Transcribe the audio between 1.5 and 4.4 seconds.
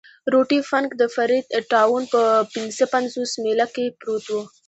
ټاون په پنځه پنځوس میله کې پروت